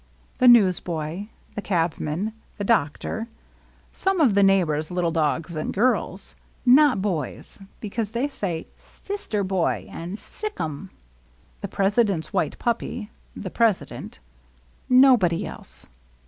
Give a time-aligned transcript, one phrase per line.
[0.39, 1.27] The newsboy.
[1.53, 2.33] The cabman.
[2.57, 3.27] The doctor.
[3.93, 6.35] Some of the neighbors' little dogs and girls.
[6.65, 10.89] Not boys, because they say "Sister boy!" and" Sickum!"
[11.61, 13.11] The president's white puppy.
[13.35, 14.17] The president.
[14.89, 15.85] Nobody else.